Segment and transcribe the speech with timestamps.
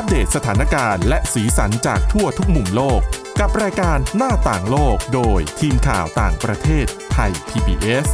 [0.00, 3.00] อัปเดตสถานการณ์และสีสันจากทั่วทุกมุมโลก
[3.40, 8.06] กับรายการหน้าต่างโลกโดยทีมข่าวต่างประเทศไทย PBS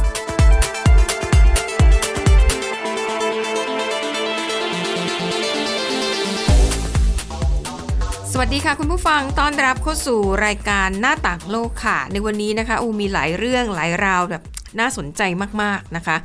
[8.31, 14.43] สวัสดีค่ะคุณผู้ฟังต้อนรับเข้าสู่รายการหน้าต่างโลกค่ะ ในวันนี้นะคะอูมีหลายเรื่องหลายราวแบบ
[14.79, 15.21] น่าสนใจ
[15.61, 16.17] มากๆนะคะ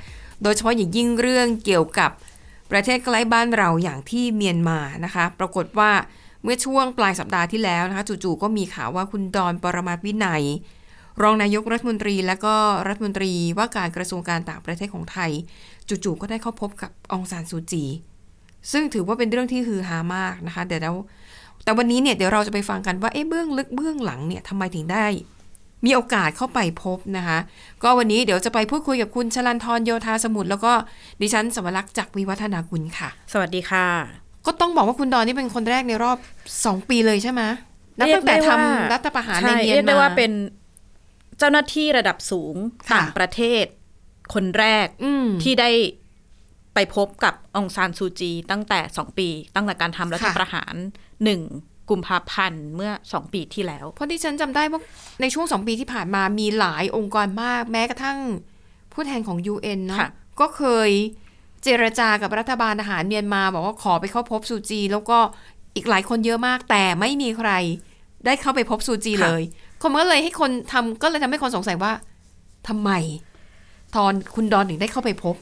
[0.43, 2.11] โดยเฉพาะอย่างยิ่งเรื่องเกี่ยวกับ
[2.71, 5.91] ประเทศใกล้บ้านเราอย่างที่เมียนมานะคะ ปรากฏว่า
[6.43, 10.43] เมื่อช่วงปลายสัปดาห์ที่แล้วนะคะ จู่ๆก็มีข่าวว่าคุณดอนปรมาตวินัย
[11.23, 12.55] รองนายกรัฐมนตรีและก็
[12.87, 15.31] รัฐมนตรีว่าการกระทรวงการต่างประเทศของไทย
[15.89, 17.85] จู่ๆก็ได้เข้าพบกับองซานซูจี
[18.73, 20.97] ซึ่งถือว่าเป็นเรื่องที่ฮือฮามากนะคะเดี๋ยว
[21.65, 25.07] แต่วันนี้เนี่ยเดี๋ยวเราจะไปฟังกันว่าเอ๊ะเบื้องลึกเบื้องหลังเนี่ยทำไมถึงได้
[25.85, 27.39] มีโอกาสเข้าไปพบนะคะ
[27.83, 30.73] ก็วันนี้เดี๋ยวจะไปพูดคุยกับคุณชลันทรโยธาสมุทรแล้วก็
[31.21, 33.87] ดิฉันสวรักษ์จากวิวัฒนากุลค่ะ สวัสดีค่ะ
[34.47, 36.19] ก็ต้องบอกว่าคุณดอนนี่เป็นคนแรกในรอบ
[36.55, 37.43] 2 ปีเลยใช่ไหม
[37.99, 40.33] นับตั้งแต่ทำรัฐประหารในใช่เมียนมาเรียกได้ว่าเป็น
[41.39, 42.55] เจ้าหน้าที่ระดับสูง
[42.91, 43.65] ค่ะต่างประเทศ
[44.35, 45.71] คนแรกอืมที่ได้
[46.75, 50.75] ไปพบกับองซานซูจี ตั้งแต่สองปี ตั้งแต่การทำรัฐค่ะประหาร
[51.25, 51.41] หนึ่ง
[51.91, 54.81] กุมภาพันธ์เมื่อสองปีที่แล้ว เพราะที่ฉันจำได้ว่า
[55.21, 58.19] ในช่วงสองปีที่ผ่านมามีหลายองค์กรมาก แม้กระทั่ง
[58.93, 60.91] ผู้แทนของ UN เนาะค่ะก็เคย
[61.63, 65.19] เจรจากับรัฐบาลทหารเมียนมาบอกว่าขอไปเข้าพบซูจี แล้วก็
[65.77, 67.51] อีกหลายคนเยอะมาก แต่ไม่มีใคร
[68.27, 69.43] ได้เข้าไปพบซูจีเลย
[69.83, 71.93] คนก็เลยให้คนทำก็เลยทำให้คนสงสัยว่า
[72.69, 72.91] ทำไม
[73.97, 75.37] ตอนคุณดอนถึงได้เข้าไปพบ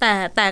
[0.00, 0.46] แต่แต่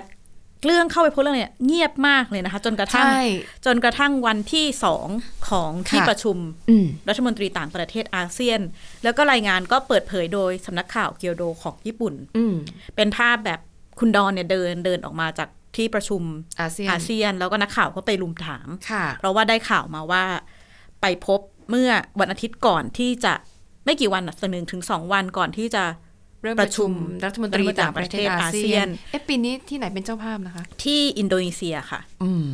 [0.65, 3.23] เรื่องเข้าไปพบเรื่องเนี่ยเงียบมากเลยนะคะ จนกระทั่งใช่
[3.65, 5.07] จนกระทั่งวันที่สอง
[5.49, 6.37] ของที่ค่ะประชุม
[6.69, 8.61] อืมรัฐมนตรีต่างประเทศอาเซียน
[9.03, 12.55] แล้วก็รายงานก็เปิดเผยโดยสำนักข่าวเกียวโดของญี่ปุ่นอืม
[12.95, 13.59] เป็นภาพแบบ
[13.99, 16.21] คุณดอนเนี่ยเดินเดินออกมาจากที่ประชุม
[16.61, 20.23] อาเซียนอาเซียน แล้วก็นักข่าวก็ไปลุมถามค่ะเพราะว่าได้ข่าวมาว่า
[21.01, 23.33] ไปพบเมื่อวันอาทิตย์ก่อนที่จะ
[23.85, 26.04] ไม่กี่วันอะสักหนึ่งถึงสองวันก่อนที่จะเริ่ม
[26.53, 26.93] ปประระชุชุมม
[27.25, 32.49] รัฐมนตรีต่างประเทศอาเซียนอาเซียน เอ๊ะปีนี้ที่ไหนเป็นเจ้าภาพนะคะ ที่อินโดนีเซียค่ะ อืม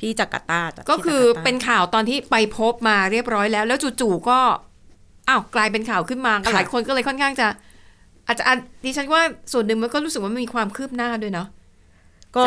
[0.00, 4.38] ที่จาการ์ตาจากก็ที่คือจาการ์ตาเป็นข่าวตอนที่ไปพบมาเรียบร้อยแล้ว แล้วจู่ๆก็
[5.28, 7.48] อ้าวกลายเป็นข่าวขึ้นมาก็หลายคนก็เลยค่อนข้างจะ
[8.26, 8.54] อาจจะอะ
[8.84, 11.48] ดิฉันว่าส่วนหนึ่งมันก็รู้สึกว่ามันมีความคืบหน้าด้วยเนาะ
[12.36, 12.44] ก็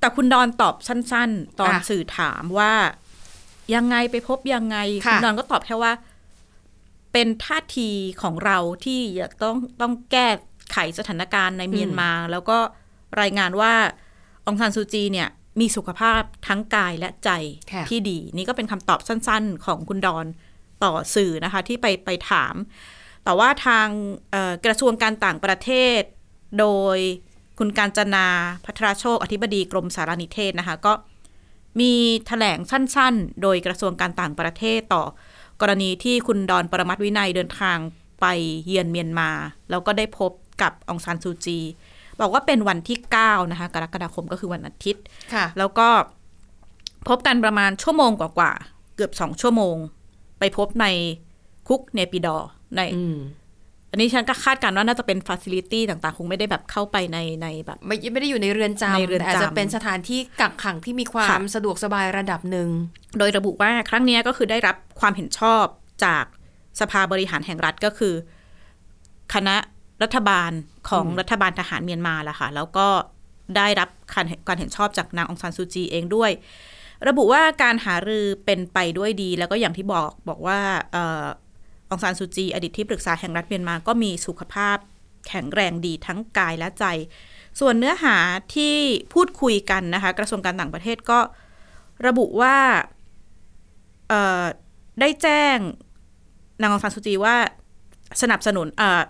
[0.00, 2.72] แต่คุณดอนตอบสั้น ๆ ตอนอะสื่อถามว่า
[3.74, 4.76] ยังไงไปพบยังไง
[5.06, 5.92] ค่ะณดอนก็ตอบแค่ว่า
[7.12, 7.90] เป็นท่าที
[8.22, 10.28] ของเราที่จะต้องต้องแก้
[10.72, 12.58] ไขสถานการณ์ในเมียนมา แล้วก็
[13.20, 13.74] รายงานว่า
[14.46, 15.28] องซานซูจีเนี่ย
[15.60, 17.30] มีสุขภาพทั้งกายและใจ
[17.72, 20.26] ค่ะที่ดี นี่ก็เป็นคำตอบสั้นๆ ของคุณดอน
[20.84, 22.54] ต่อสื่อนะคะ ที่ไปไปถาม
[23.24, 23.88] แต่ว่าทาง
[24.30, 26.00] เอ่อกระทรวงการต่างประเทศ
[26.58, 26.66] โด
[26.96, 26.98] ย
[27.58, 28.26] คุณการจนา
[28.64, 30.92] พัทรโชค อธิบดีกรมสารนิเทศนะคะ ก็
[31.80, 31.92] มี
[32.26, 35.04] แถลงสั้น ๆ โดยกระทรวงการต่างประเทศต่อ
[35.60, 37.78] กรณีที่คุณดอนปรมัตถ์วินัยเดินทาง
[38.20, 38.26] ไป
[38.66, 39.30] เยือนเมียนมา
[39.70, 40.30] แล้วก็ได้พบ
[40.62, 41.58] กับอองซานซูจี
[42.20, 45.04] บอกว่าเป็นวันที่ 9 นะคะ กรกฎาคมก็คือวันอาทิตย์
[45.34, 45.88] ค่ะแล้วก็
[47.08, 49.76] พบกันประมาณชั่วโมงกว่าๆเกือบสองชั่วโมง
[50.38, 50.86] ไปพบใน
[51.68, 52.80] คุกเนปิดอว์ใน
[53.90, 62.68] อืมอันนี้ฉันก็คาดการณ์ว่าน่าจะเป็นฟ a ซิลิตี้ต่างๆ คงไม่ได้แบบเข้าไปในในแบบ ไม่ไม่ได้อยู่ในเรือนจำในเรือนแต่อาจจะจำเป็นสถานที่กักขังที่มีความค่ะสะดวกสบายระดับหนึ่ง
[63.18, 65.64] โดยระบุว่าครั้งเนี้ยก็คือได้รับความเห็นชอบ
[66.04, 66.24] จาก
[66.80, 68.14] สภาบริหารแห่งรัฐก็คือ
[69.34, 69.56] คณะ
[70.02, 70.50] รัฐบาล
[70.88, 72.88] ของรัฐบาลทหารเมียนมาแหละค่ะ แล้วก็
[73.56, 76.30] ได้รับการการเห็นชอบจากนางองซานซูจีเองด้วย
[77.08, 80.58] ระบุว่าการหารือเป็นไปด้วยดี แล้วก็อย่างที่บอกบอกว่า
[80.92, 81.24] เอ่อ
[81.92, 84.76] องซานซูจี อดีตที่ปรึกษาแห่งรัฐเมียนมาก็มีสุขภาพ
[85.28, 86.84] แข็งแรงดีทั้งกายและใจ
[87.60, 88.16] ส่วนเนื้อหา
[88.54, 88.74] ที่
[89.12, 91.20] พูดคุยกันนะคะกระทรวงการต่างประเทศก็
[92.06, 92.56] ระบุว่า
[95.00, 95.58] ได้แจ้ง
[96.60, 97.36] นางองซานซูจีว่า
[98.22, 99.00] สนับสนุนออ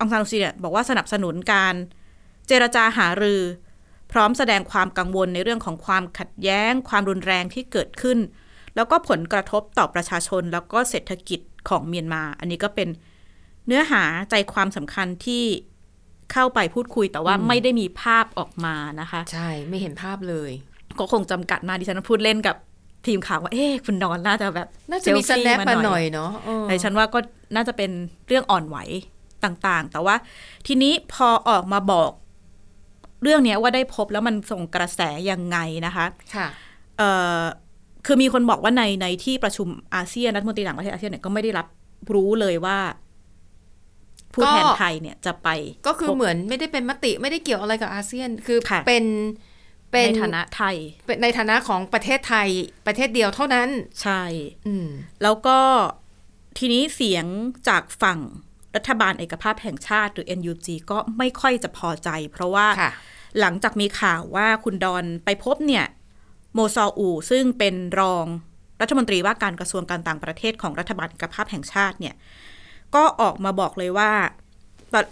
[0.00, 1.74] องซานซูจีเนี่ยบอกว่าสนับสนุนการ
[2.48, 3.42] เจรจาหารือ
[4.12, 8.18] พร้อมแสดงความกังวลในเรื่องของความขัดแย้ง ความรุนแรงที่เกิดขึ้น
[8.76, 12.88] แล้วก็ผลกระทบต่อประชาชนแล้วก็เศรษฐกิจของเมียนมา อันนี้ก็เป็น
[13.66, 15.44] เนื้อหาใจความสำคัญที่
[16.32, 20.50] เข้าไปพูดคุยแต่ว่าไม่ได้มีภาพออกมานะคะ ใช่ไม่เห็นภาพเลย
[20.98, 22.56] ก็คงจำกัดมากดิฉันพูดเล่นกับ
[23.06, 27.18] ทีมข่าวว่า เอ๊ะคุณนอนน่าจะแบบ น่าจะมีเซสลฟี่แนปมาหน่อยเนาะเออแต่ฉันว่าก็
[27.54, 27.90] น่าจะเป็น
[28.28, 28.76] เรื่องอ่อนไหว
[29.44, 30.16] ต่างๆ แต่ว่า
[30.66, 32.10] ทีนี้พอออกมาบอก
[33.22, 35.00] เรื่องเนี้ยว่าได้พบแล้วมันส่งกระแส
[35.30, 36.48] ยังไงนะคะ ค่ะ
[36.98, 37.42] เอ่อ
[38.06, 41.66] คือมีคนบอกว่าในในที่ประชุมอาเซียนรัฐมนตรีต่างประเทศอาเซียนเนี่ยก็ไม่ได้รับ
[42.12, 42.78] รู้เลยว่า
[44.34, 45.48] ผู้แทนก็ไทยเนี่ยจะไป
[45.86, 49.04] ก็คือพบเหมือนไม่ได้เป็นมติไม่ได้เกี่ยวอะไรกับอาเซียน คือค่ะเป็น
[49.92, 50.76] เป็นในฐานะไทย
[51.06, 52.48] เป็นในฐานะของประเทศไทย
[52.86, 53.68] ประเทศเดียวเท่านั้น
[54.02, 54.22] ใช่
[54.66, 54.88] อืม
[55.22, 55.58] แล้วก็
[56.58, 57.26] ทีนี้เสียง
[57.68, 58.18] จากฝั่ง
[58.76, 62.92] รัฐบาลเอกภาพแห่งชาติหรือ NUG ก็ไม่ค่อยจะพอใจ เพราะว่าค่ะ
[63.40, 65.86] หลังจากมีข่าวว่าคุณดอนไปพบเนี่ย
[66.54, 68.26] โมซออู ซึ่งเป็นรอง
[68.80, 72.14] รัฐมนตรีว่าการกระทรวงการต่างประเทศของรัฐบาลเอกภาพแห่งชาติเนี่ย
[72.94, 74.10] ก็ออกมาบอกเลยว่า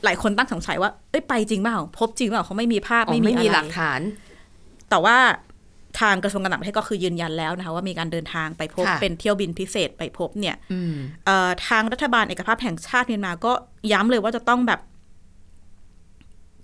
[0.04, 4.00] หลายคนตั้งสงสัยว่าเอ้ยไปจริงเปล่าพบจริงเปล่าเขาไม่มีภาพอ๋อไม่มีไม่อะไรมีหลักฐาน
[4.90, 5.16] แต่ว่า
[6.00, 10.94] ทางกระทรวงการต่างประเทศก็คือยืนยันแล้วนะคะว่ามีการเดินทางไปพบค่ะเป็นเที่ยวบินพิเศษไปพบเนี่ยอืม
[11.24, 13.52] เอ่อทางรัฐบาลเอกภาพแห่งชาติเมียนมาก็
[13.92, 14.80] ย้ำเลยว่าจะต้องแบบ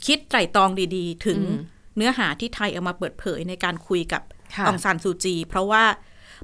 [0.07, 5.85] คิดไตร่ตรองดี ๆ ถึงอืมเนื้อหาที่ไทยเอามาเปิดเผยในการคุยกับค่ะ องซานซูจี เพราะว่า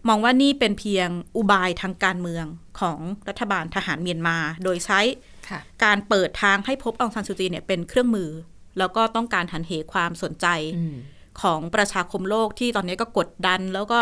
[0.08, 2.46] มองว่านี่เป็นเพียงอุบายทางการเมือง
[2.80, 5.00] ของรัฐบาลทหารเมียนมา โดยใช้
[5.48, 8.30] ค่ะการเปิดทางให้พบองซานซูจีเนี่ยเป็นเครื่องมือ
[8.78, 10.46] แล้วก็ต้องการหันเหความสนใจ
[10.76, 10.96] อืม
[11.42, 13.98] ของประชาคมโลกที่ตอนนี้ก็กดดันแล้วก็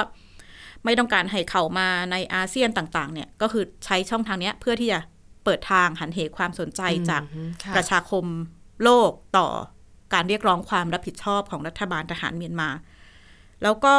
[0.84, 5.00] ไม่ต้องการให้เข้ามาในอาเซียนต่างๆ เนี่ยก็คือใช้ช่องทางเนี้ยเพื่อที่จะ
[5.44, 8.25] เปิดทางหันเหความสนใจจากอืมค่ะประชาคม
[8.84, 9.49] โลกต่อ
[10.14, 12.69] การเรียกร้องความรับผิดชอบของรัฐบาลทหารเมียนมา
[13.62, 13.94] แล้วก็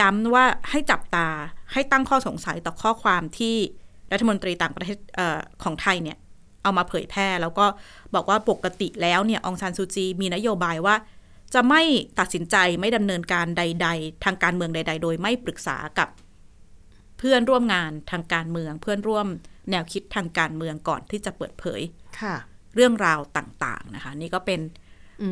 [0.00, 1.28] ย้ำว่าให้จับตา
[1.72, 3.56] ให้ตั้งข้อสงสัยต่อข้อความที่
[4.12, 6.18] รัฐมนตรีต่างประเทศเออของไทยเนี่ย
[6.62, 7.66] เอามาเผยแพร่ แล้วก็
[8.14, 10.96] บอกว่าปกติแล้วเนี่ยองซานซูจี มีนโยบายว่า
[11.54, 11.82] จะไม่
[12.18, 16.08] ตัดสินใจไม่ดำเนินการใด ๆ ทางการเมืองใด ๆ โดยไม่ปรึกษากับ
[17.18, 19.26] เพื่อนร่วมงานทางการเมือง เพื่อนร่วม
[19.70, 21.80] แนวคิดทางการเมืองก่อนที่จะเปิดเผย
[22.20, 22.36] ค่ะ
[22.74, 24.60] เรื่องราวต่าง ๆ นะคะ นี่ก็เป็น
[25.22, 25.30] อื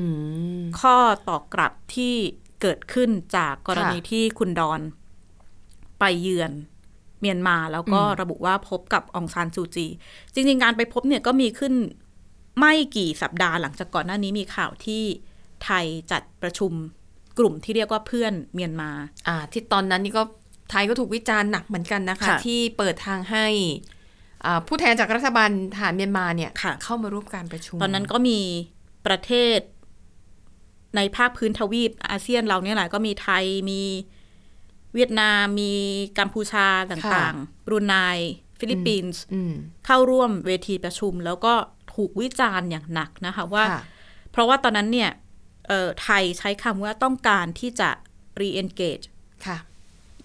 [0.58, 0.96] มข้อ
[1.28, 2.14] ตอบกลับที่
[2.62, 4.80] เกิดขึ้นจากกรณีค่ะที่คุณดอน
[6.00, 6.52] ไปเยือน
[7.20, 9.86] เมียนมาแล้วก็อืมระบุว่าพบกับองซานซูจี
[10.34, 11.74] จริง ๆ การไปพบเนี่ยก็มีขึ้น
[12.58, 15.02] ไม่กี่สัปดาห์หลังจากก่อนหน้านี้มีข่าวที่
[15.64, 16.72] ไทยจัดประชุม
[17.38, 18.90] กลุ่มที่เรียกว่าเพื่อนเมียนมา
[19.28, 20.22] อ่าที่ตอนนั้นนี่ก็
[20.70, 23.46] ไทยก็ถูกวิจารณ์หนักเหมือนกันนะคะค่ะที่เปิดทางให้
[24.44, 28.38] อ่าผู้แทนจากรัฐบาลทหารเมียนมาเนี่ยค่ะเข้ามาร่วมการประชุม ตอนนั้นก็มี
[29.06, 29.58] ประเทศ
[30.96, 33.82] ในภาคพื้นทวีปอาเซียนเราเนี่ยแหละก็มีไทยมี
[34.94, 35.72] เวียดนามมี
[36.18, 37.94] กัมพูชาต่างๆบรูไน
[38.58, 39.52] ฟิลิปปินส์อืม
[39.86, 41.54] เข้าร่วมเวทีประชุม แล้วก็
[41.94, 43.82] ถูกวิจารณ์อย่างหนักนะคะว่าค่ะ
[44.30, 45.10] เพราะว่าตอนนั้นเนี่ย
[45.68, 47.90] เอ่อไทยใช้คำว่าต้องการที่จะ
[48.40, 49.06] re-engage
[49.46, 49.58] ค่ะ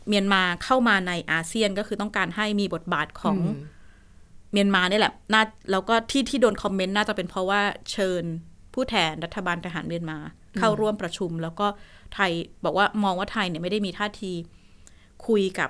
[0.07, 3.77] เมียนมาเข้ามาในอาเซียนก็คือต้องการให้มีบทบาทของอืม
[4.51, 7.61] เมียนมาเนี่ยแหละน่าแล้วก็ที่ที่โดนคอมเมนต์น่าจะเป็นเพราะว่า
[7.91, 8.23] เชิญ
[8.79, 10.17] ผู้แทนรัฐบาลทหารเมียนมา
[10.59, 11.67] เข้าร่วมประชุม แล้วก็
[12.13, 12.31] ไทย
[12.65, 14.33] บอกว่ามองว่าไทยเนี่ยไม่ได้มีท่าที
[15.27, 15.69] คุยกับ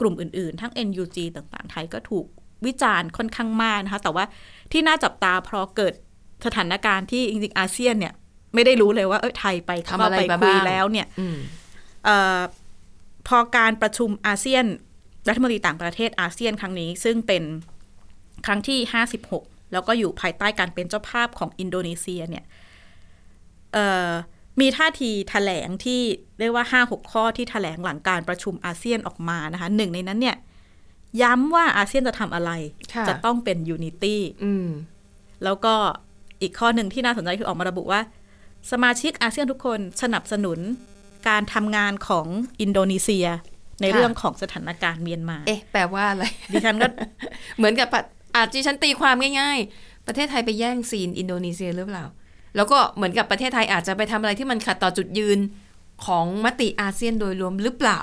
[0.00, 2.26] กลุ่มอื่น ๆ ทั้ง NUG ต่างๆ ไทยก็ถูก
[2.66, 4.24] วิจารณ์ค่อนข้างมากนะคะ แต่ว่า
[4.72, 5.94] ที่น่าจับตาเพราะเกิด
[6.46, 8.14] สถานการณ์ที่จริงๆอาเซียนเนี่ย
[8.54, 11.38] ไม่ได้รู้เลยว่าเอยไทยไปทำอะไรเข้าไปมาคุยบ้างแล้วเนี่ยอืม
[12.04, 12.40] เออ
[13.28, 14.64] พอการประชุมอาเซียน
[15.28, 17.42] รัฐมนตรีต่างประเทศอาเซียนครั้งนี้ ซึ่งเป็น
[18.46, 18.78] ครั้งที่
[19.22, 22.44] 56 แล้วก็อยู่ภายใต้การเป็นเจ้าภาพของอินโดนีเซียเนี่ย
[23.72, 24.10] เอ่อ
[24.60, 26.00] มีท่าทีแถลงที่
[26.38, 30.36] เรียกว่า 5-6 ข้อที่แถลงหลังการประชุมอาเซียนออกมานะคะหนึ่งในนั้นเนี่ย
[31.22, 32.50] ย้ำว่าอาเซียนจะทำอะไร
[32.94, 34.68] ค่ะจะต้องเป็น unity อืม
[35.44, 35.74] แล้วก็
[36.42, 38.00] อีกข้อหนึ่งที่น่าสนใจคือออกมาระบุว่า
[38.72, 40.58] สมาชิกอาเซียนทุกคนสนับสนุน
[41.28, 42.26] การทำงานของ
[42.60, 43.26] อินโดนีเซีย
[43.80, 46.88] ในค่ะเรื่องของสถานการณ์เมียนมา เอ๊ะ แปลว่าอะไร ดิฉันก็
[47.56, 48.02] เหมือนกับปะ
[48.36, 52.04] อาจจะฉันตีความง่าย ๆ ประเทศไทยไปแย่ง scene อินโดนีเซียหรือเปล่า
[52.56, 55.38] แล้วก็เหมือนกับประเทศไทยอาจจะไปทำอะไรที่มันขัดต่อจุดยืน
[56.06, 58.00] ของมติอาเซียนโดยรวมหรือเปล่า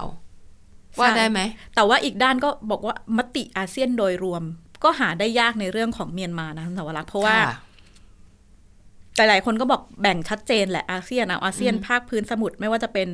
[0.99, 1.39] ว่าได้ไหม
[1.75, 4.43] แต่ว่าอีกด้านก็บอกว่ามติอาเซียนโดยรวม
[4.83, 7.53] ก็หาได้ยากในเรื่องของเมียนมานะคุณสาวรักษ์เพราะว่าค่ะ
[9.17, 13.07] หลายๆคนก็บอกแบ่งชัดเจนแหละอาเซียนเอาอาเซียนภาคพื้นสมุทรไม่ว่าจะเป็น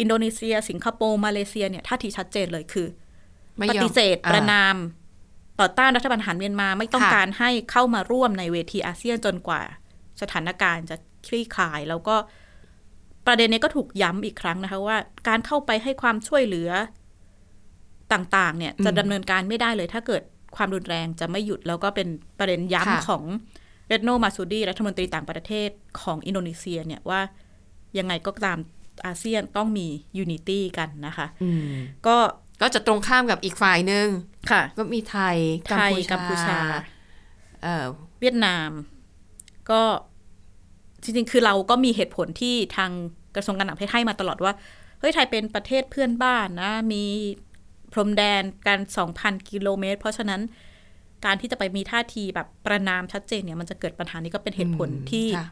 [0.00, 2.86] อินโดนีเซีย สิงคโปร์มาเลเซียเนี่ยท่าทีชัดเจนเลยคือ
[3.58, 4.76] ไม่ปยอมฏิเสธอ่าประนาม
[5.60, 9.62] ต่อต้านรัฐบาลทหารเมียนมาไม่ต้องค่ะการให้เข้ามาร่วมในเวทีอาเซียนจนกว่า
[10.20, 12.16] สถานการณ์จะคลี่คลาย แล้วก็
[13.26, 14.96] ประเด็นนี้ก็ถูกย้ำอีกครั้งนะคะว่า
[15.28, 16.70] การเข้าไปให้ความช่วยเหลือ
[18.12, 20.22] ต่างๆ เนี่ยจะดำเนินการไม่ได้เลย ถ้าเกิด
[20.56, 23.22] ความรุนแรงจะไม่หยุดแล้วก็เป็นประเด็นย้ำของ
[23.88, 27.20] เร็ตโนมาร์ซูดีรัฐมนตรีต่างประเทศของอินโดนีเซียเนี่ยว่า
[27.98, 28.58] ยังไงก็ตาม
[29.06, 29.86] อาเซียนต้องมี
[30.18, 31.72] unity กันนะคะอืม
[32.06, 32.16] ก็
[32.60, 34.06] ก็จะตรงข้ามกับอีกฝ่ายหนึ่ง
[34.50, 35.36] ค่ะ ก็มีไทย
[35.76, 36.58] ไทยกัมพูชา
[37.62, 37.84] เอ่อ
[38.20, 38.70] เวียดนาม
[39.70, 39.82] ก็
[41.02, 42.90] จริงๆ คือเราก็มีเหตุผลที่ทาง
[43.36, 44.52] กระทรวงการต่างประเทศให้มาตลอดว่า
[45.00, 47.04] เฮ้ยไทยเป็นประเทศเพื่อนบ้านนะ มี
[47.92, 48.80] พรมแดนกัน
[49.14, 50.40] 2,000กิโลเมตร เพราะฉะนั้น
[51.24, 55.46] การที่จะไปมีท่าทีแบบประนามชัดเจนเนี่ยมันจะเกิดปัญหานี้ก็เป็นเหตุผลที่ค่ะ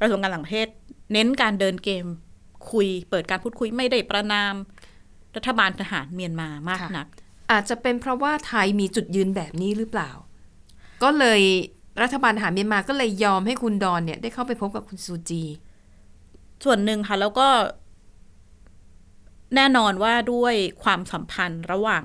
[0.00, 0.68] กระทรวงการต่างประเทศ
[1.12, 2.06] เน้นการเดินเกม
[2.70, 4.54] คุย เปิดการพูดคุยไม่ได้ประนาม
[5.36, 7.08] รัฐบาลทหารเมียนมามากค่ะนัก
[7.50, 10.10] อาจจะเป็นเพราะว่าไทยมีจุดยืนแบบนี้หรือเปล่า
[11.02, 11.42] ก็เลย
[12.02, 15.42] รัฐบาลทหารเมียนมาก็เลยยอมให้คุณดอนเนี่ย ได้เข้าไปพบกับคุณซูจี
[16.64, 17.48] ส่วนหนึ่งค่ะ แล้วก็
[19.56, 22.02] แน่นอนว่าด้วยความสัมพันธ์ระหว่าง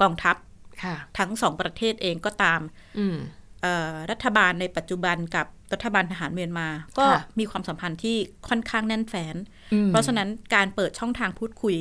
[0.00, 0.36] กองทัพ
[0.82, 2.60] ค่ะทั้งสองประเทศเองก็ตาม
[2.98, 3.16] อืม
[3.62, 6.68] เอ่อรัฐบาลในปัจจุบันกับรัฐบาลทหารเมียนมา
[6.98, 8.16] ก็ค่ะมีความสัมพันธ์ที่
[8.48, 9.34] ค่อนข้างแน่นแฟน
[9.72, 11.76] อืมเพราะฉะนั้นการเปิดช่องทางพูดคุย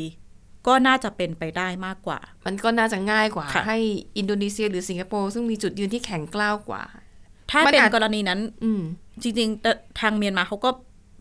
[0.67, 3.77] ก็น่าจะเป็นไปได้มากกว่า มันก็น่าจะง่ายกว่าค่ะให้
[4.17, 6.83] อินโดนีเซียหรือสิงคโปร์ซึ่งมีจุดยืนที่แข็งกล้าวกว่า
[7.51, 8.81] ถ้ามันเป็นอาจกรณีนั้น อืม
[9.21, 10.69] จริงๆแต่ทางเมียนมาเขาก็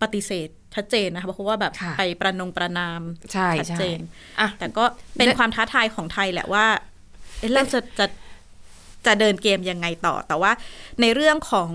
[0.02, 3.00] ปฏิเสธชัดเจนนะคะเพราะว่าแบบค่ะไปประนงประนาม
[3.32, 4.00] ใช่ชัดใช่เจน
[4.40, 4.84] อะแต่ก็
[5.16, 6.66] เป็นและความท้าทายของไทยแหละว่า
[7.38, 8.06] เอ๊ะเราจะจะ
[9.06, 10.52] จะเดินเกมยังไงต่อ แต่ว่า
[11.00, 11.70] ในเรื่องของ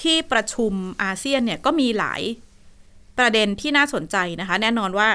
[0.00, 0.72] ที่ประชุม
[1.02, 2.22] อาเซียนเนี่ยก็มีหลาย
[3.18, 5.08] ประเด็นที่น่าสนใจนะคะ แน่นอนว่า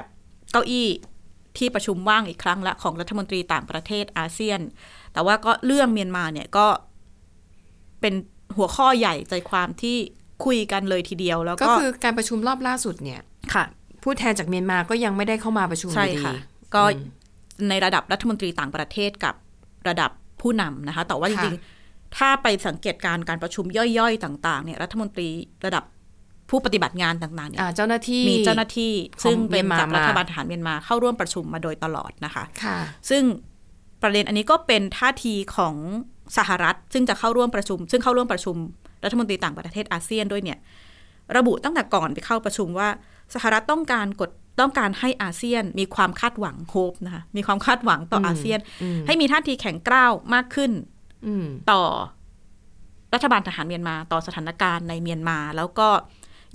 [0.51, 0.87] เก้าอี้
[1.57, 4.59] ที่ประชุมว่างอีกครั้งละของรัฐมนตรีต่างประเทศอาเซียน
[5.13, 6.67] แต่ว่าก็เรื่องเมียนมาเนี่ยก็
[8.01, 8.13] เป็น
[8.57, 9.97] หัวข้อใหญ่ใจความที่
[10.45, 13.21] คุยกันเลยทีเดียวแล้วก็ก็คือการประชุมรอบล่าสุดเนี่ย
[13.53, 13.65] ค่ะ
[14.03, 16.35] ผู้แทนจากเมียนมาก็ยังไม่ได้เข้ามาประชุมใช่อยู่ดีค่ะ
[16.75, 16.83] ก็
[17.69, 19.35] ในระดับรัฐมนตรีต่างประเทศกับ
[19.87, 25.27] ระดับผู้นำนะคะ แต่ว่าจค่ะริงๆถ้าไปสังเกตการณ์การประชุมย่อยๆ ต่าง ๆ เนี่ย รัฐมนตรี
[25.65, 25.83] ระดับ
[26.51, 32.77] ผู้ปฏิบัติงานต่างๆเนี่ยอ่าเจ้าหน้าที่มีเจ้าหน้าที่ของซึ่งเป็นเมียนมาจากรัฐมาบาลทหารเมียนมาเข้าร่วมประชุมมาโดยตลอดนะคะค่ะ
[33.09, 33.23] ซึ่ง
[34.01, 35.75] ประเด็นอันนี้ก็เป็นท่าทีของ
[36.37, 38.55] สหรัฐ ซึ่งจะเข้าร่วมประชุม ซึ่งเข้าร่วมประชุม
[39.03, 40.59] รัฐมนตรีต่างประเทศอาเซียนด้วยเนี่ย
[41.37, 42.89] ระบุตั้งแต่ก่อนไปเข้าประชุมว่า
[43.33, 44.29] สหรัฐต้องการกด
[44.59, 50.71] ต้องการให้อาเซียนมีความคาดหวังโฮปนะคะมีความคาดหวังต่ออมอาเซียนอืมให้มีท่าทีแข็งกร้าวมากขึ้น
[51.27, 51.81] อืมต่อ
[53.13, 55.87] รัฐบาลทหารเมียนมาต่อสถานการณ์ในเมียนมา แล้วก็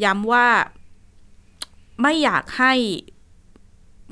[0.04, 0.46] ย้ำว่า
[2.02, 2.72] ไม่อยากให้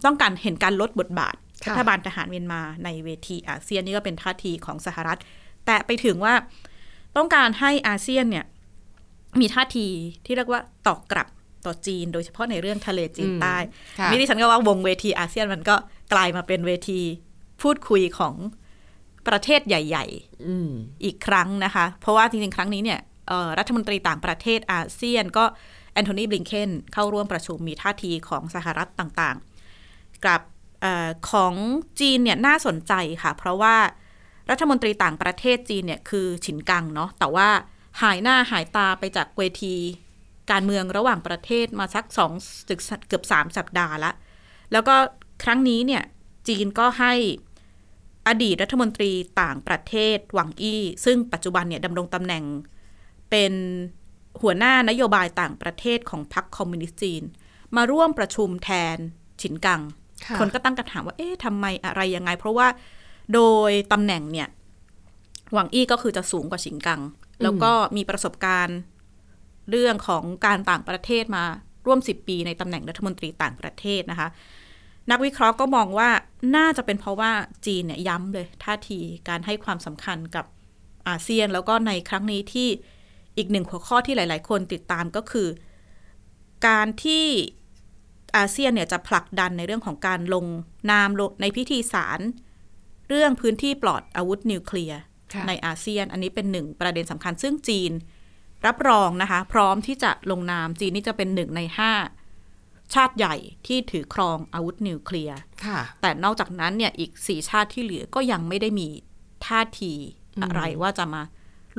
[0.05, 5.19] ต้องการเห็นการลดบทบาทค่ะรัฐบาลทหารเมียนมาในเวทีอาเซียนนี่ก็เป็นท่าทีของสหรัฐ
[5.67, 6.35] แต่ไปถึงว่า
[7.17, 8.45] ต้องการให้อาเซียนเนี่ย
[9.41, 9.87] มีท่าที
[10.26, 11.29] ที่เรียกว่าตอบกลับ
[11.67, 13.57] ต่อจีน โดยเฉพาะในเรื่องทะเลจีนใต้
[13.99, 15.76] ค่ะนี่ดิฉันก็ว่าวงเวทีอาเซียนมันก็
[16.12, 17.00] กลายมาเป็นเวที
[17.62, 18.35] พูดคุยของ
[19.29, 20.71] ประเทศใหญ่ ๆอืม
[21.05, 23.13] อีกครั้งนะคะ เพราะว่าจริงๆ ครั้งนี้เนี่ยเอ่อ
[23.59, 25.45] รัฐมนตรีต่างประเทศอาเซียน ก็
[25.93, 30.40] แอนโทนีบลิงเคนเข้าร่วมประชุมมีท่าทีของสหรัฐต่างๆ กับ
[30.85, 30.87] อ
[31.31, 31.54] ของ
[32.00, 33.76] จีนเนี่ยน่าสนใจค่ะ เพราะว่า
[34.50, 37.49] รัฐมนตรีต่างประเทศจีนเนี่ยคือฉินกังเนาะแต่ว่า
[38.02, 39.75] หายหน้าหายตาไปจากเวที
[40.50, 42.33] การเมืองระหว่างประเทศมาสักสอง
[42.69, 44.12] ถึงเกือบสามสัปดาห์ละ
[44.73, 44.95] แล้วก็
[45.45, 46.02] ครั้งนี้เนี่ย
[46.49, 47.14] จีนก็ให้
[48.28, 49.12] อดีตรัฐมนตรี
[49.43, 52.45] ต่างประเทศหวังอี้ ซึ่งปัจจุบันเนี่ยดำรงตำแหน่ง
[53.35, 53.55] เป็น
[54.43, 57.23] หัวหน้านโยบายต่างประเทศของพรรคคอมมิวนิสต์จีน
[57.76, 58.97] มาร่วมประชุมแทน
[59.43, 59.81] ฉินกัง
[60.25, 62.69] ค่ะคนก็ตั้งคำถามว่า เอ๊ะทำไมอะไรยังไง เพราะว่า
[63.35, 64.49] โดยตำแหน่งเนี่ย
[65.53, 67.00] หวังอี้ก็คือจะสูงกว่าฉินกัง
[67.43, 68.79] แล้วก็มีประสบการณ์
[69.71, 71.45] เรื่องของการต่างประเทศมา
[71.87, 74.29] ร่วม10ปีในตำแหน่งรัฐมนตรีต่างประเทศนะคะ
[75.11, 76.11] นักวิเคราะห์ก็มองว่า
[76.57, 77.33] น่าจะเป็นเพราะว่า
[77.67, 80.47] จีนเนี่ยย้ำเลยท่าทีการให้ความสำคัญกับ
[81.09, 82.69] อาเซียน แล้วก็ในครั้งนี้ที่
[83.37, 85.49] อีกหนึ่งหัวข้อที่หลาย ๆ คนติดตามก็คือ
[86.67, 87.26] การที่
[88.37, 90.47] อาเซียนเนี่ยจะผลักดันในเรื่องของการลง
[90.91, 92.21] นามลงในพิธีสาร
[93.09, 95.00] เรื่องพื้นที่ปลอดอาวุธนิวเคลียร์
[95.33, 97.93] ค่ะในอาเซียน อันนี้เป็นหนึ่งประเด็นสำคัญซึ่งจีน
[98.67, 101.93] รับรองนะคะ พร้อมที่จะลงนามจีนนี่จะเป็นหนึ่งในห้า
[102.95, 103.35] ชาติใหญ่
[103.67, 108.88] ที่ถือครองอาวุธนิวเคลียร์ค่ะแต่นอกจากนั้นเนี่ยอีกสี่ชาติที่เหลือก็ยังไม่ได้มี
[109.47, 109.93] ท่าที
[110.43, 111.23] อะไรว่าจะมา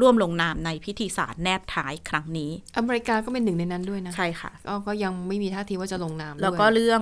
[0.01, 6.99] ร่วมลงนามในพิธีสารแนบท้ายครั้งนี้ อเมริกาก็เป็นหนึ่งในนั้นด้วยนะ ใช่ค่ะ ก็ก็ยังไม่มีท่าทีว่าจะลงนามด้วยแล้วก็เรื่อง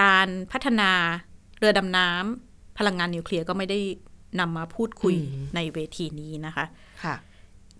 [0.00, 0.90] การพัฒนา
[1.58, 3.78] เรือดำน้ำพลังงานนิวเคลียร์ก็ไม่ได้
[4.40, 5.14] นำมาพูดคุย
[5.54, 6.64] ในเวทีนี้นะคะ
[7.04, 7.16] ค่ะ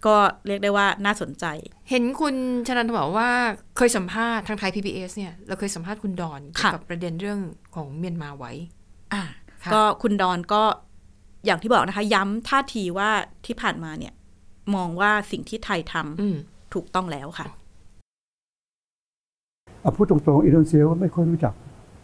[0.07, 1.45] ก็เรียกได้ว่าน่าสนใจ
[1.91, 2.35] เห็นคุณ
[2.67, 3.31] ชนันทบอกว่า
[3.77, 7.41] เคยสัมภาษณ์ทางไทย PBS เนี่ย เราเคยสัมภาษณ์คุณดอนเกี่ยวกับประเด็นเรื่อง
[7.75, 8.53] ของเมียนมาไว้
[9.15, 9.23] อ่า
[9.65, 10.63] ค่ะก็คุณดอนก็
[11.45, 13.11] อย่างที่บอกนะคะ ย้ำท่าทีว่า
[13.47, 14.14] ที่ผ่านมาเนี่ย
[14.75, 17.47] มองว่าสิ่งที่ไทยทอืมำถูกต้องแล้วค่ะ
[19.81, 21.55] เอาพูดตรงๆอินโดนีเซียก็ไม่ค่อยรู้จัก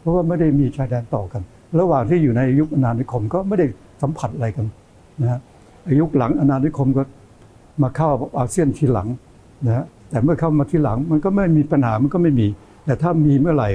[0.01, 1.43] เพราะว่าไม่ได้มีชายแดนต่อกัน
[1.81, 3.67] ระหว่างที่อยู่ในยุคอาณานิคมก็ไม่ได้
[4.03, 4.67] สัมผัสอะไรกัน
[5.21, 5.41] นะฮะ
[6.01, 7.03] ยุคหลังอาณานิคมก็
[7.83, 9.09] มาเข้าอาเซียนทีหลัง
[9.67, 12.47] นะฮะแต่เมื่อเข้ามาทีหลังมันก็ไม่มีปัญหามันก็ไม่มี
[12.85, 13.69] แต่ถ้ามีเมื่อไหร่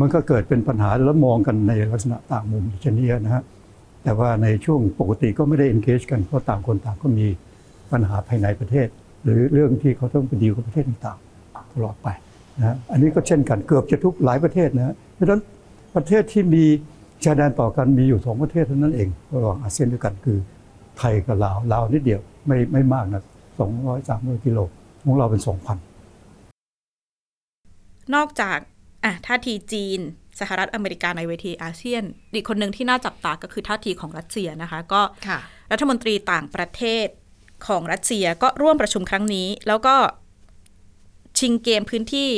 [0.00, 3.42] มันก็เกิดเป็นปัญหาแล้วมองกันในลักษณะต่างมุมเช่นนี้นะฮะ
[4.04, 7.26] แต่ว่าในช่วงปกติก็ไม่ได้ engage กันเพราะต่างคนต่างก็มี
[7.92, 8.88] ปัญหาภายในประเทศ
[9.24, 12.08] หรือเรื่องที่เขาต้องไปดีลกับประเทศต่างๆตลอดไป
[12.58, 15.40] นะฮะอันนี้ก็เช่นกันเกือบจะทุกหลายประเทศนะฮะเพราะฉะนั้น
[15.96, 16.64] ประเทศที่มี
[17.24, 20.38] ชายแดนต่อกันมีอยู่สองประเทศเท่านั้นเองระหว่างอาเซียนด้วยกันคือ
[20.98, 23.24] ไทยกับลาวลาวนิดเดียวไม่ไม่มากนะ
[23.58, 24.58] สองร้อยสามร้อยกิโล
[25.04, 25.78] ของเราเป็นสองพัน
[28.14, 28.58] นอกจาก
[29.04, 30.00] อะท่าทีจีน
[30.40, 32.02] สหรัฐอเมริกาในเวทีอาเซียน
[32.34, 35.38] อีกคนหนึ่งที่น่าจับตาก็คือท่าทีของรัสเซียนะคะ ก็ค่ะ
[35.72, 37.06] รัฐมนตรีต่างประเทศ
[37.66, 39.94] ของรัสเซียก็ร่วมประชุมครั้งนี้ แล้วก็
[41.38, 42.30] ชิงเกมพื้นที่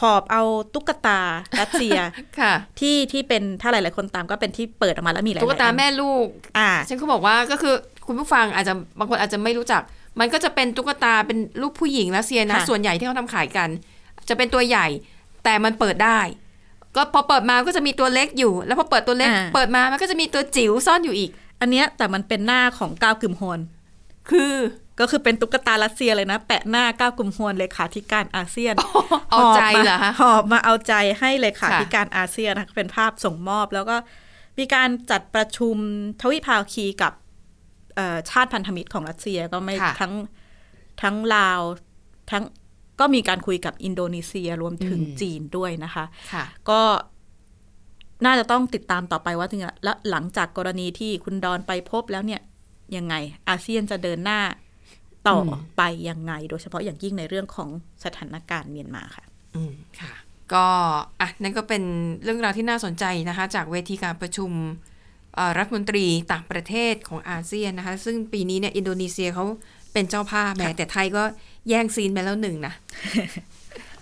[0.00, 0.42] หอบเอา
[0.74, 1.20] ตุ๊กตา
[1.60, 1.98] รัสเซีย
[2.40, 6.26] ค่ะ ที่ที่เป็นถ้าหลาย ๆ คนตามก็เป็นที่เปิดออกมาแล้วมีหลายๆตุ๊กตาอันแม่ลูก
[6.58, 7.74] อ่าฉันก็บอกว่าก็คือ
[8.06, 9.82] คุณผู้ฟังอาจจะบางคนอาจจะไม่รู้จัก
[10.20, 13.68] มันก็จะเป็นตุ๊กตาเป็นรูปผู้หญิงรัสเซียนะค่ะส่วนใหญ่ที่เขาทำขายกัน
[14.28, 14.86] จะเป็นตัวใหญ่
[15.44, 16.20] แต่มันเปิดได้
[16.96, 21.30] ก็พอเปิดมาก็จะมีตัวเล็กอยู่ แล้วพอเปิดตัวเล็ก เปิดมามันก็จะมีตัวจิ๋วซ่อนอยู่อีก
[21.60, 23.60] อันเนี้ยแต่มันเป็นหน้าของก้าวกึมฮวน
[24.30, 24.54] คือ
[25.00, 28.74] ก็คือเป็นตุ๊กตารัสเซียเลยนะ แปะหน้าก้าวกึมฮวนเลขาธิการอาเซียน
[29.30, 33.96] เอาใจบมาเหรอคะหอบมาเอาใจให้เลขาค่ะธิการอาเซียนนะคะเป็นภาพส่งมอบ แล้วก็
[34.58, 35.76] มีการจัดประชุม
[36.20, 37.12] ทวิภาคีกับ
[37.94, 40.12] เอ่อชาติพันธมิตรของรัสเซียก็ไม่ค่ะทั้ง
[41.02, 41.60] ทั้งลาว
[42.30, 42.44] ทั้ง
[43.00, 46.80] ก็มีการคุยกับอินโดนีเซียรวมถึงอืมจีนด้วยนะคะค่ะก็
[48.24, 52.40] น่าจะต้องติดตามต่อไปว่าถึงและหลังจากกรณีที่คุณดอนไปพบแล้วเนี่ย
[52.96, 53.14] ยังไง
[53.48, 54.40] อาเซียนจะเดินหน้า
[55.28, 57.68] ต่ออมไปยังไง โดยเฉพาะอย่างยิ่งในเรื่องของ
[58.04, 59.24] สถานการณ์เมียนมาค่ะ
[59.54, 60.12] อืมค่ะ
[60.52, 60.66] ก็
[61.20, 61.82] อะนั่นก็เป็น
[62.22, 64.50] เรื่องราวที่น่าสนใจนะคะ จากเวทีการประชุม
[65.34, 69.44] เอ่อรัฐมนตรีต่างประเทศของอาเซียนนะคะ ซึ่งปีนี้เนี่ยอินโดนีเซียเขา
[69.92, 71.22] เป็นเจ้าภาพแหม้แต่ไทยก็
[71.68, 72.74] แย่งซีนไปแล้วหนึ่งนะ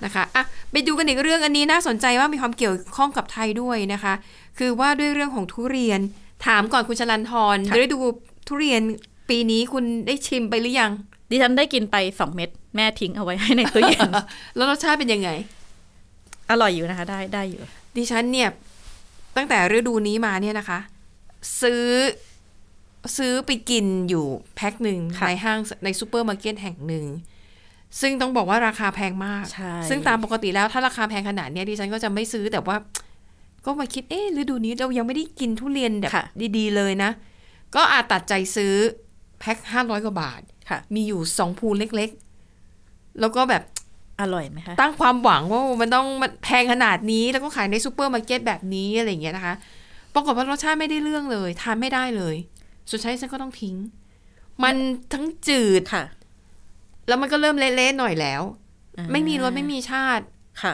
[0.05, 4.15] นะคะอะไปดูกันอีกเรื่องอันนี้น่าสนใจว่ามีความเกี่ยวข้องกับไทยด้วยนะคะ
[4.59, 6.01] คือว่าด้วยเรื่องของทุเรียน
[6.47, 8.01] ถามก่อนคุณชลันทรค่ะได้ดู
[8.47, 8.83] ทุเรียน
[9.29, 10.91] ปีนี้คุณได้ชิมไปหรือยัง
[11.31, 14.11] ดิฉันได้กินไปสองเม็ดแม่ทิ้งเอาไว้ให้ในตู้เย็น
[14.57, 15.31] แล้วรสชาติเป็นยังไง
[16.51, 17.63] อร่อยอยู่นะคะ ได้ได้อยู่
[17.97, 18.49] ดิฉันเนี่ย
[19.37, 20.79] ตั้งแต่ฤดูนี้มาเนี่ยนะคะ
[21.63, 21.85] ซื้อ
[23.17, 24.27] ซื้อไปกินอยู่
[24.57, 27.05] แพ็คหนึ่งค่ะในห้างในซูเปอร์มาร์เก็ตแห่งหนึ่ง
[28.01, 32.77] ซึ่งต้องบอกว่าราคาแพงมากใช่ซึ่งตามปกติแล้วถ้าราคาแพงขนาดเนี้ยดิฉันก็จะไม่ซื้อแต่ว่า
[33.67, 36.25] ก็มาคิดเอ๊ะฤดูนี้เรายังไม่ได้กินทุเรียนแบบค่ะ
[36.57, 37.11] ดีๆเลยนะ
[37.75, 38.75] ก็อาจตัดใจซื้อ
[39.39, 43.63] แพ็คห้าร้อยกว่าบาท ค่ะ มีอยู่สองพูเล็กๆ แล้วก็แบบ
[44.21, 49.55] อร่อยไหมคะ ตั้งความหวังว่ามันต้องมันแพงขนาดนี้แล้วก็ขายในซูเปอร์มาร์เก็ตแบบนี้อะไรอย่างเงี้ยนะคะ
[50.15, 52.37] ปรากฏว่ารสชาติไม่ได้เรื่องเลย ทานไม่ได้เลย
[52.91, 53.77] สุดท้ายฉันก็ต้องทิ้ง
[54.63, 54.77] มัน
[55.13, 56.05] ทั้งจืด ค่ะ
[57.09, 58.43] แล้วมันก็เริ่มเละๆหน่อยแล้ว
[58.99, 60.25] อ่า ไม่มีรสไม่มีชาติ
[60.63, 60.73] ค่ะ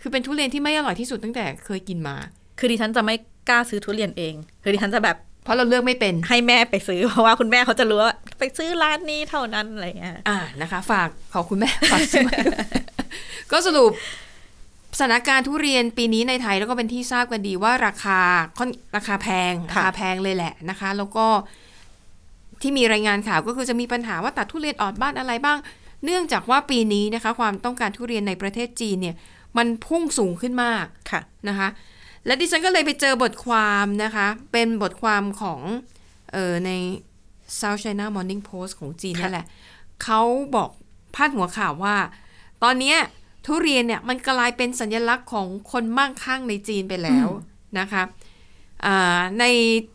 [0.00, 2.16] คือเป็นทุเรียนที่ไม่อร่อยที่สุดตั้งแต่เคยกินมา
[2.58, 3.14] คือดิฉันจะไม่
[3.48, 12.58] กล้าซื้อทุเรียนเอง คือดิฉันจะแบบ เพราะเราเลือกไม่เป็นให้แม่ไปซื้อ เพราะว่าคุณแม่เขาจะรู้ว่าไปซื้อร้านนี้เท่านั้นอะไรอย่างเงี้ยอ่านะคะ ฝากขอคุณแม่ฝากซื้อมาด้วย
[13.52, 13.90] ก็สรุป
[14.98, 18.18] สถานการณ์ทุเรียนปีนี้ในไทยแล้วก็เป็นที่ทราบกันดีว่าราคา
[18.58, 21.26] ค่อนราคาแพงราค่ะคาแพงเลยแหละนะคะ แล้วก็
[22.62, 25.58] ที่มีรายงานข่าวก็คือจะมีปัญหาว่าตัดทุเรียนออดบ้านอะไรบ้าง
[26.04, 29.16] เนื่องจากว่าปีนี้นะคะ ความต้องการทุเรียนในประเทศจีนเนี่ย
[29.56, 31.68] มันพุ่งสูงขึ้นมากค่ะนะคะ
[32.26, 35.60] และดิฉันก็เลยไปเจอบทความนะคะ เป็นบทความของ
[36.32, 36.70] เออใน
[37.58, 39.46] South China Morning Post ของจีนค่ะนี่แหละ
[40.02, 40.20] เขา
[40.54, 40.70] บอก
[41.14, 41.96] พาดหัวข่าวว่า
[42.62, 42.98] ตอนเนี้ย
[43.46, 47.28] ทุเรียนเนี่ยมันกลายเป็นสัญลักษณ์ของคนมั่งคั่งในจีนไปแล้ว
[47.78, 48.02] นะคะ
[48.84, 49.44] อ่าใน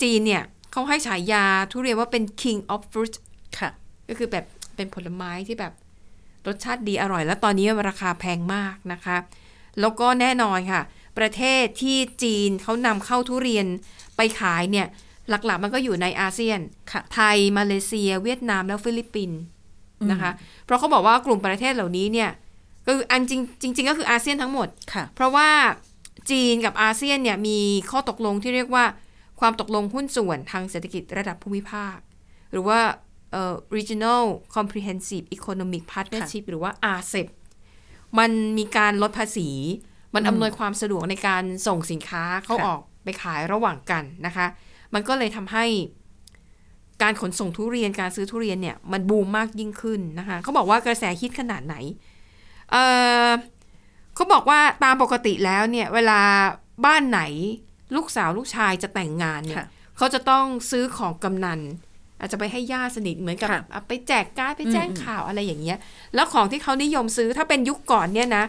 [0.01, 3.15] จีนเนี่ยเขาให้ฉายาทุเรียนว่าเป็น king of fruit
[3.59, 3.69] ค่ะ
[4.07, 5.73] ก็คือแบบเป็นผลไม้ที่แบบ
[6.47, 9.17] รสชาติดีอร่อย แล้วตอนนี้ราคาแพงมากนะคะ
[9.79, 10.81] แล้วก็แน่นอนค่ะ
[11.17, 13.65] ประเทศที่จีนเขานำเข้าทุเรียน
[14.15, 14.87] ไปขายเนี่ย
[15.29, 16.59] หลักๆ มันก็อยู่ในอาเซียน
[16.91, 19.39] ค่ะไทย มาเลเซีย เวียดนาม แล้วฟิลิปปินส์
[20.11, 20.31] นะคะ
[20.65, 22.29] เพราะเขาบอกว่ากลุ่มประเทศเหล่านี้เนี่ย
[22.85, 25.49] ก็คืออันจริงจริงๆก็คืออาเซียนทั้งหมดค่ะเพราะว่า
[26.31, 27.59] จีนกับอาเซียนเนี่ยมี
[27.91, 28.85] ข้อตกลงที่เรียกว่า
[29.39, 31.97] ความตกลงหุ้นส่วนทางเศรษฐกิจระดับภูมิภาค
[32.51, 32.79] หรือว่า
[33.31, 34.23] เอ่อ regional
[34.55, 37.27] comprehensive economic partnership หรือว่า RCEP
[38.19, 39.49] มันมีการลดภาษี
[40.15, 44.47] มันอำนวยความสะดวกในการส่งสินค้าเข้าค่ะออกไปขายระหว่างกันนะคะ
[44.93, 45.65] มันก็เลยทำให้
[47.01, 51.75] การขนส่งทุเรียนการซื้อทุเรียนเนี่ยมันบูมมากยิ่งขึ้นนะคะเขาบอกว่ากระแสฮิตขนาดไหน
[52.71, 52.83] เอ่
[53.27, 53.29] อ
[54.15, 56.19] เขาบอกว่าตามปกติแล้วเนี่ยเวลา
[56.85, 57.21] บ้านไหน
[57.95, 59.67] ลูกสาวลูกชายจะแต่งงานเนี่ยค่ะ
[59.97, 61.59] เขาจะต้องซื้อของกำนัล
[62.19, 65.77] อาจจะไปให้ญาติสนิทเหมือนกับค่ะเอาไปแจกการ์ดไปแจ้งอืมข่าวอะไรอย่างเงี้ย
[66.15, 68.43] แล้วของที่เขานิยมซื้อถ้าเป็นยุคก่อนเนี่ยนะ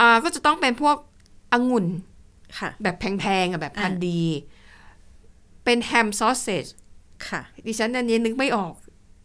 [0.00, 0.96] อ่าก็จะต้องเป็นพวก
[1.52, 1.86] องุ่น
[2.58, 4.22] ค่ะ แบบแพงๆอะแบบพันอ่าธุ์ดี
[5.64, 6.66] เป็นแฮม sausage
[7.28, 8.74] ค่ะ ดิฉันอันนี้นึกไม่ออก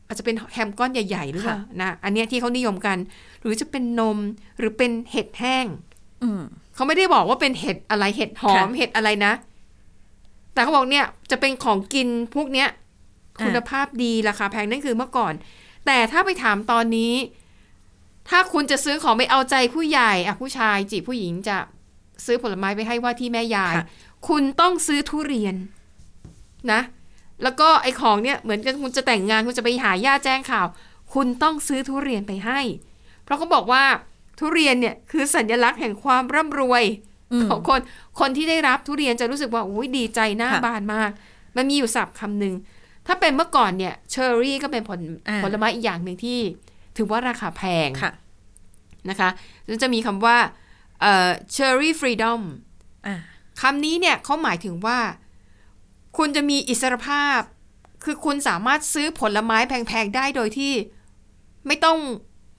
[0.07, 2.97] อาจจะเป็นแฮมก้อนใหญ่ๆหรือเปล่านะ อันเนี้ยที่เขานิยมกัน
[3.41, 4.17] หรือจะเป็นนม
[4.57, 5.65] หรือเป็นเห็ดแห้ง
[6.23, 6.41] อืม
[6.75, 9.33] เขาไม่ได้บอกว่าเป็นเห็ดอะไรเห็ดหอมค่ะเห็ดอะไรนะ
[10.53, 12.67] แต่เขาบอกเนี่ย จะเป็นของกินพวกเนี้ย
[13.39, 15.33] อ่าคุณภาพดีราคาแพงนั่นคือเมื่อก่อน
[15.85, 17.13] แต่ถ้าไปถามตอนนี้
[18.29, 21.57] ถ้าคุณจะซื้อของไม่เอาใจผู้ใหญ่อะผู้ชายจีบผู้หญิงจะ
[22.25, 23.85] ซื้อผลไม้ไปให้ว่าที่แม่ยายค่ะ
[24.27, 25.55] คุณต้องซื้อทุเรียน
[26.71, 26.81] นะ
[27.43, 30.67] แล้วก็ไอ้ของเนี่ยเหมือนกับคุณจะแต่งงานคุณจะไปหาญาติแจ้งข่าว
[31.13, 32.59] คุณต้องซื้อทุเรียนไปให้
[33.23, 33.83] เพราะเขาบอกว่า
[34.39, 36.83] ทุเรียนเนี่ยคือสัญลักษณ์แห่งความร่ำรวย
[37.33, 37.79] อืมของคน
[38.19, 41.11] คนที่ได้รับทุเรียนจะรู้สึกว่าอุ้ยดีใจหน้าค่ะบานมาก
[41.55, 42.53] มันมีอยู่ศัพท์คำหนึ่ง
[43.07, 46.39] ถ้าเป็นเมื่อก่อนเนี่ยเชอร์รี่ก็เป็นผลอ่าผลไม้อีกอย่างหนึ่งที่
[46.97, 48.11] ถือว่าราคาแพงค่ะ
[49.09, 49.29] นะคะ
[49.65, 50.37] แล้วจะมีคำว่า
[51.01, 52.41] เอ่อ cherry freedom
[53.07, 53.15] อ่า
[53.61, 54.99] คำนี้เนี่ยเขาหมายถึงว่า
[56.17, 57.39] คุณจะมีอิสรภาพ
[58.03, 60.73] คือคุณสามารถซื้อผลไม้แพงๆได้โดยที่
[61.67, 61.99] ไม่ต้อง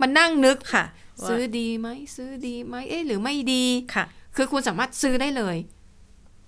[0.00, 0.84] มานั่งนึกค่ะ
[1.28, 3.64] ซื้อว่าดีไหมซื้อดีไหมเอ๊ะหรือไม่ดี
[3.94, 4.04] ค่ะ
[4.36, 5.56] คือคุณสามารถซื้อได้เลย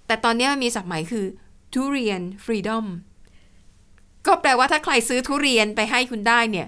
[0.07, 1.27] แต่ตอนนี้มันมีศัพท์ใหม่คือ
[1.73, 2.87] ทุเรียนฟรีดอม
[4.27, 6.67] ก็แปลว่าถ้าใครซื้อทุเรียนไปให้คุณได้เนี่ย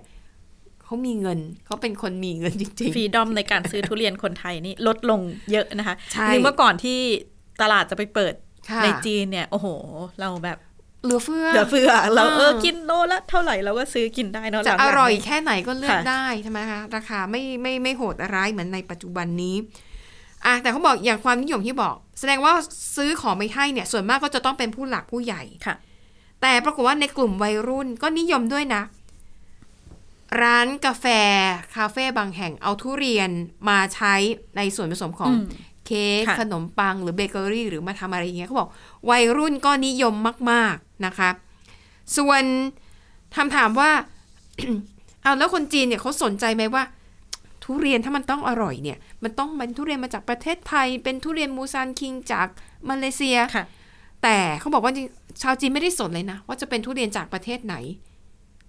[0.86, 5.20] เขามีเงิน เขาเป็นคนมีเงินจริงฟรีดอมในการซื้อทุเรียนคนไทยนี่ลดลง
[5.52, 6.98] เยอะนะคะใช่นี่เมื่อก่อนที่
[7.62, 8.34] ตลาดจะไปเปิด
[8.70, 9.66] ค่ะในจีนเนี่ย โอ้โห
[10.20, 19.56] เราแบบๆเหลือเฟือเหลือเฟือเราเอออ่ากินโลละเท่าไหร่เราก็ซื้อกินได้เนาะจะหลังๆอร่อยนี่แค่ไหนก็เลือกค่ะได้ใช่ไหมคะราคาไม่ไม่ไม่โหดร้ายเหมือนในปัจจุบันนี้
[20.46, 22.52] อะแต่เขาบอกอย่างความนิยมที่บอก แสดงว่า
[22.96, 25.74] ซื้อของไปให้เนี่ย ส่วนมากก็จะต้องเป็นผู้หลักผู้ใหญ่ค่ะ
[26.42, 28.82] แต่ปรากฏว่าในกลุ่มวัยรุ่นก็นิยมด้วยนะ
[30.42, 31.06] ร้านกาแฟ
[31.74, 33.30] คาเฟ่บางแห่งเอาทุเรียน
[33.68, 34.14] มาใช้
[34.56, 35.46] ในส่วนผสมของอืม
[35.86, 38.70] เค้กค่ะขนมปังหรือเบเกอรี่หรือมาทำอะไรอย่างเงี้ยเขาบอก
[39.10, 40.14] วัยรุ่นก็นิยม
[40.50, 41.30] มาก ๆนะคะ
[42.16, 42.42] ส่วน
[43.36, 43.90] คำถามว่า
[45.22, 46.82] เอาแล้วคนจีนเนี่ยเขาสนใจไหมว่า
[47.64, 52.46] ทุเรียนถ้ามันต้องอร่อยเนี่ย มันต้องเป็นทุเรียนมาจากประเทศไทย เป็นทุเรียนมูซานคิงจาก
[52.88, 53.64] มาเลเซียค่ะ
[54.22, 55.08] แต่เขาบอกว่าจริง
[55.42, 57.74] ชาวจีนไม่ได้สนเลยนะ ว่าจะเป็นทุเรียนจากประเทศไหน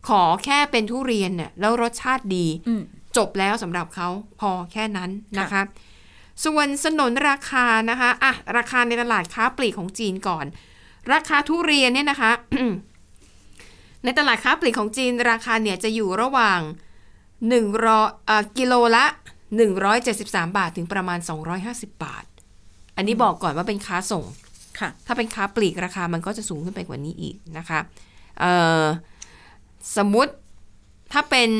[0.07, 2.81] ขอแค่เป็นทุเรียนเนี่ยแล้วรสชาติดีอืม
[3.17, 4.07] จบแล้วสำหรับเขา
[4.39, 5.61] พอแค่นั้นนะคะ
[6.45, 10.45] ส่วนสนนราคานะคะอะราคาในตลาดค้าปลีกของจีนก่อน
[11.13, 12.31] ราคาทุเรียนเนี่ยนะคะ
[14.03, 16.59] ในตลาดค้าปลีกของจีนราคาเนี่ยจะอยู่ระหว่าง
[17.21, 19.05] 1รอเอ่อกิโลละ
[19.81, 21.19] 173 บาทถึงประมาณ
[21.61, 22.25] 250 บาท
[22.95, 24.25] อันนี้บอกก่อนว่าเป็นค้าส่ง
[24.79, 27.79] ค่ะ ถ้าเป็นค้าปลีกราคามันก็จะสูงขึ้นไปกว่านี้อีกนะคะ
[28.39, 28.83] เอ่อ
[29.95, 30.31] สมมุติ
[31.13, 31.51] ถ้าเป็น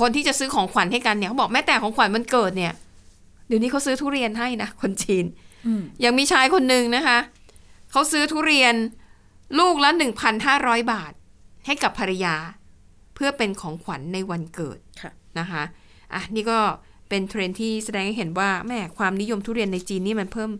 [0.00, 2.72] คนที่จะซื้อของขวัญให้กันเนี่ยเขาบอกแม้แต่ของขวัญมันเกิดเนี่ย
[3.46, 5.24] เดี๋ยวนี้เขาซื้อทุเรียนให้นะคนจีน
[5.66, 7.18] อืมยังมีชายคนหนึ่งนะคะ
[7.90, 8.74] เขาซื้อทุเรียน
[9.58, 9.90] ลูกละ
[10.40, 11.12] 1,500บาท
[11.66, 12.36] ให้กับภรรยา
[13.14, 15.62] เพื่อเป็นของขวัญในวันเกิดค่ะนะคะ
[16.14, 16.58] อะนี่ก็
[17.08, 20.50] เป็นเทรนด์ที่แสดงให้เห็นว่าแม่ความนิยมทุเรียนในจีนนี่มันเพิ่ม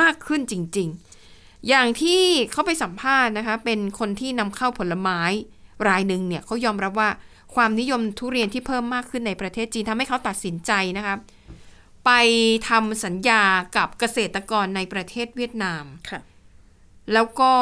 [0.00, 0.88] มากขึ้นจริง
[1.28, 2.20] ๆ อย่างที่
[2.52, 5.20] เขาไปสัมภาษณ์นะคะ เป็นคนที่นำเข้าผลไม้
[5.88, 7.10] รายหนึ่งเนี่ยเขายอมรับว่า
[7.54, 11.14] ความนิยมทุเรียนที่เพิ่มมากขึ้นในประเทศจีนทำให้เขาตัดสินใจนะคะ
[12.06, 12.10] ไป
[12.68, 13.42] ทำสัญญา
[13.76, 16.20] กับเกษตรกรในประเทศเวียดนามค่ะ
[17.12, 17.52] แล้วก็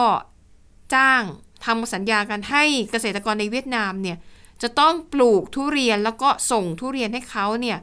[0.95, 1.23] จ้าง
[1.67, 4.17] ทำสัญญากันให้เกษตรกรในเวียดนามเนี่ย
[4.63, 7.79] จะต้องปลูกทุเรียนแล้วก็ส่งทุเรียนให้เขาเนี่ย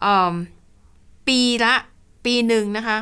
[0.00, 0.34] เอิ่ม
[1.28, 1.74] ปีละ
[2.24, 2.98] ปีหนึ่งนะคะ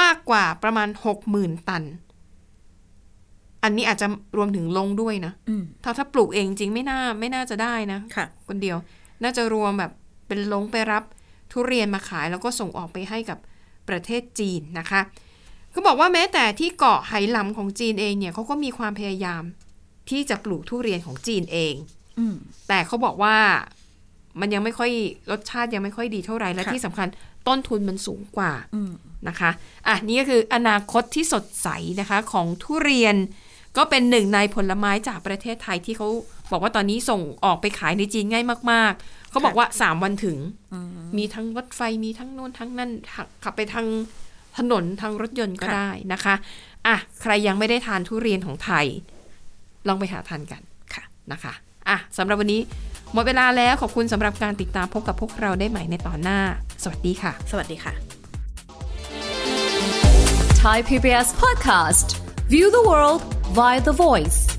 [0.00, 0.88] มากกว่าประมาณ
[1.28, 1.82] 60,000 ตัน
[3.64, 8.76] อันนี้อาจจะรวมถึงลงด้วยนะอืมถ้าถ้าปลูกเองจริงไม่น่าไม่น่าจะได้นะค่ะ คนเดียว
[9.22, 9.92] น่าจะรวมแบบ
[10.28, 11.02] เป็นลงไปรับ
[11.52, 13.38] ทุเรียนมาขายแล้วก็ส่งออกไปให้กับ
[13.88, 15.00] ประเทศจีนนะคะ
[15.70, 19.42] เขาบอกว่าแม้แต่ที่เกาะไหหลำของจีนเองเนี่ยเขาก็มีความพยายาม
[20.10, 21.74] ที่จะปลูกทุเรียนของจีนเอง
[22.18, 22.36] อืม
[22.68, 23.36] แต่เขาบอกว่า
[24.40, 24.90] มันยังไม่ค่อย
[25.30, 27.08] รสชาติยังไม่ค่อยดีเท่าไหร่และค่ะที่สำคัญ
[27.48, 28.92] ต้นทุนมันสูงกว่าอืม
[29.28, 29.50] นะคะ
[29.86, 31.68] อะนี่ก็คืออนาคตที่สดใส
[32.00, 33.16] นะคะของทุเรียน
[33.76, 36.08] ก็เป็นหนึ่งในผลไม้จากประเทศไทยที่เขา
[36.52, 40.38] บอกว่าตอนนี้ส่งออกไปขายในจีนง่ายมาก ๆ เขาบอกว่า3วันถึง
[41.16, 43.86] มีทั้งรถไฟมีทั้งโน่นทั้งนั่นขับขับไปทาง
[44.58, 46.34] ถนนทางรถยนต์ก็ค่ะได้นะคะ
[46.86, 48.86] อะใครยังไม่ได้ทานทุเรียนของไทย
[49.88, 50.62] ลองไปหาทานกัน
[50.94, 51.52] ค่ะนะคะ
[51.88, 52.60] อะสำหรับวันนี้
[53.12, 56.40] หมดเวลาแล้วขอบคุณสำหรับการติดตามพบกับพวกเราได้ใหม่ในตอนหน้า
[56.82, 57.92] สวัสดีค่ะ สวัสดีค่ะ
[60.62, 62.06] Thai PBS podcast.
[62.52, 64.49] View the world via the voice.